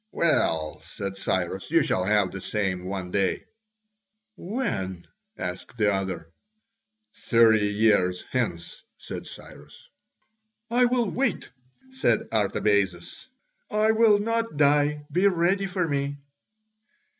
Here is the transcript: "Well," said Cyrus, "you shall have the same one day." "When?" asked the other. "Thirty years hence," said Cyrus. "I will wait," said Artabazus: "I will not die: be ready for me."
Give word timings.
"Well," 0.11 0.81
said 0.83 1.15
Cyrus, 1.15 1.69
"you 1.69 1.83
shall 1.83 2.05
have 2.05 2.31
the 2.31 2.41
same 2.41 2.85
one 2.85 3.11
day." 3.11 3.43
"When?" 4.35 5.05
asked 5.37 5.77
the 5.77 5.93
other. 5.93 6.31
"Thirty 7.13 7.67
years 7.67 8.25
hence," 8.31 8.81
said 8.97 9.27
Cyrus. 9.27 9.89
"I 10.71 10.85
will 10.85 11.07
wait," 11.11 11.51
said 11.91 12.27
Artabazus: 12.31 13.27
"I 13.69 13.91
will 13.91 14.17
not 14.17 14.57
die: 14.57 15.05
be 15.11 15.27
ready 15.27 15.67
for 15.67 15.87
me." 15.87 16.17